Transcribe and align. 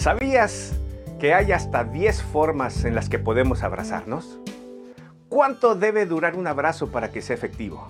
¿Sabías 0.00 0.72
que 1.20 1.34
hay 1.34 1.52
hasta 1.52 1.84
10 1.84 2.22
formas 2.22 2.86
en 2.86 2.94
las 2.94 3.10
que 3.10 3.18
podemos 3.18 3.62
abrazarnos? 3.62 4.40
¿Cuánto 5.28 5.74
debe 5.74 6.06
durar 6.06 6.36
un 6.36 6.46
abrazo 6.46 6.90
para 6.90 7.10
que 7.10 7.20
sea 7.20 7.36
efectivo? 7.36 7.86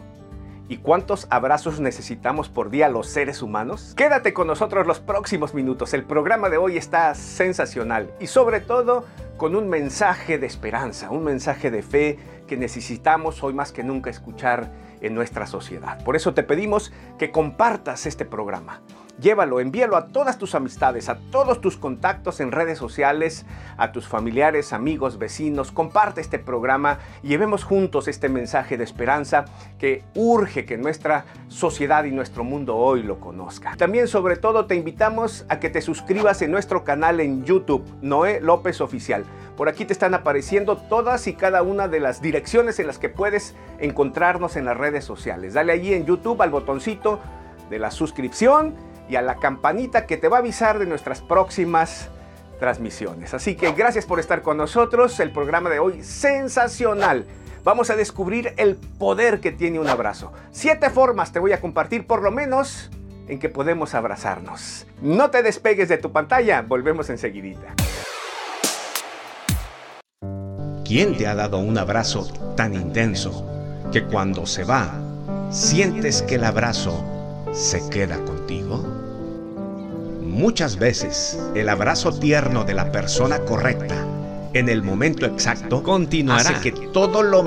¿Y 0.68 0.78
cuántos 0.78 1.28
abrazos 1.30 1.78
necesitamos 1.78 2.48
por 2.48 2.68
día 2.68 2.88
los 2.88 3.06
seres 3.06 3.42
humanos? 3.42 3.94
Quédate 3.96 4.32
con 4.32 4.48
nosotros 4.48 4.88
los 4.88 4.98
próximos 4.98 5.54
minutos. 5.54 5.94
El 5.94 6.03
programa 6.03 6.49
de 6.49 6.56
hoy 6.56 6.76
está 6.76 7.15
sensacional 7.15 8.11
y 8.19 8.27
sobre 8.27 8.58
todo 8.58 9.04
con 9.37 9.54
un 9.54 9.69
mensaje 9.69 10.37
de 10.37 10.49
esperanza, 10.49 11.13
un 11.13 11.22
mensaje 11.22 11.71
de 11.71 11.85
fe 11.85 12.19
que 12.49 12.56
necesitamos 12.56 13.45
hoy 13.45 13.54
más 13.54 13.71
que 13.71 13.85
nunca 13.85 14.11
escuchar 14.11 14.69
en 15.01 15.15
nuestra 15.15 15.47
sociedad. 15.47 16.02
Por 16.02 16.16
eso 16.16 16.34
te 16.34 16.42
pedimos 16.42 16.92
que 17.20 17.30
compartas 17.30 18.05
este 18.06 18.24
programa. 18.24 18.83
Llévalo, 19.20 19.60
envíalo 19.60 19.96
a 19.96 20.06
todas 20.06 20.38
tus 20.38 20.55
amistades, 20.55 21.10
a 21.10 21.18
todos 21.30 21.60
tus 21.60 21.76
contactos 21.76 22.40
en 22.40 22.52
redes 22.52 22.78
sociales, 22.78 23.45
a 23.76 23.92
tus 23.92 24.08
familiares, 24.08 24.72
amigos, 24.72 25.18
vecinos. 25.18 25.72
Comparte 25.72 26.22
este 26.22 26.38
programa 26.38 27.00
y 27.22 27.28
llevemos 27.28 27.64
juntos 27.64 28.09
este 28.09 28.30
mensaje 28.30 28.78
de 28.78 28.84
esperanza 28.84 29.45
que 29.78 30.04
urge 30.14 30.64
que 30.64 30.78
nuestra 30.78 31.26
sociedad 31.48 32.04
y 32.04 32.12
nuestro 32.12 32.45
mundo 32.45 32.76
hoy 32.76 33.02
lo 33.02 33.20
conozca. 33.20 33.76
También 33.76 34.09
sobre 34.09 34.36
todo 34.36 34.64
te 34.64 34.76
invitamos 34.76 35.45
a 35.50 35.60
que 35.60 35.68
te 35.68 35.82
suscribas 35.82 36.40
en 36.40 36.50
nuestro 36.50 36.82
canal 36.82 37.20
en 37.20 37.45
YouTube, 37.45 37.84
Noé 38.00 38.40
López 38.40 38.80
Oficial. 38.80 39.24
Por 39.54 39.68
aquí 39.68 39.84
te 39.84 39.92
están 39.92 40.14
apareciendo 40.14 40.78
todas 40.78 41.26
y 41.26 41.34
cada 41.34 41.62
una 41.62 41.88
de 41.88 42.00
las 42.00 42.23
direcciones 42.23 42.78
en 42.78 42.87
las 42.87 42.98
que 42.98 43.10
puedes 43.10 43.54
encontrarnos 43.80 44.56
en 44.56 44.64
las 44.64 44.78
redes 44.78 45.04
sociales. 45.04 45.52
Dale 45.52 45.73
allí 45.73 45.92
en 45.92 46.06
YouTube 46.06 46.40
al 46.40 46.48
botoncito 46.48 47.20
de 47.68 47.78
la 47.78 47.90
suscripción 47.90 48.74
y 49.10 49.16
a 49.16 49.23
la 49.23 49.37
campanita 49.37 50.06
que 50.06 50.16
te 50.16 50.28
va 50.28 50.37
a 50.37 50.41
avisar 50.41 50.78
de 50.78 50.87
nuestras 50.87 51.20
próximas 51.20 52.09
transmisiones. 52.60 53.34
Así 53.34 53.57
que 53.57 53.73
gracias 53.73 54.07
por 54.07 54.21
estar 54.21 54.43
con 54.43 54.57
nosotros. 54.57 55.18
El 55.18 55.32
programa 55.32 55.68
de 55.68 55.80
hoy 55.80 56.04
sensacional. 56.04 57.26
Vamos 57.65 57.90
a 57.90 57.96
descubrir 57.96 58.54
el 58.57 58.76
poder 58.76 59.40
que 59.40 59.51
tiene 59.51 59.80
un 59.80 59.88
abrazo. 59.88 60.32
Siete 60.52 60.90
formas 60.90 61.32
te 61.32 61.40
voy 61.40 61.52
a 61.52 61.60
compartir 61.60 62.07
por 62.07 62.23
lo 62.23 62.30
menos 62.30 62.90
en 63.26 63.38
que 63.38 63.49
podemos 63.49 63.95
abrazarnos. 63.95 64.87
No 65.03 65.31
te 65.31 65.43
despegues 65.43 65.89
de 65.89 65.99
tu 65.99 66.12
pantalla, 66.12 66.62
volvemos 66.62 67.11
enseguidita. 67.11 67.75
¿Quién 70.84 71.17
te 71.17 71.27
ha 71.27 71.34
dado 71.34 71.59
un 71.59 71.79
abrazo 71.79 72.29
tan 72.56 72.75
intenso 72.75 73.47
que 73.93 74.05
cuando 74.05 74.47
se 74.47 74.65
va, 74.65 74.91
sientes 75.51 76.23
que 76.23 76.37
el 76.37 76.45
abrazo 76.45 77.05
se 77.53 77.89
queda 77.91 78.17
contigo? 78.25 79.09
Muchas 80.31 80.78
veces 80.78 81.36
el 81.56 81.69
abrazo 81.69 82.12
tierno 82.12 82.62
de 82.64 82.73
la 82.73 82.92
persona 82.92 83.41
correcta 83.41 84.06
en 84.53 84.69
el 84.69 84.81
momento 84.81 85.27
exacto 85.27 85.83
continuará. 85.83 86.50
hace 86.50 86.61
que 86.61 86.89
todo 86.92 87.25
lo 87.25 87.45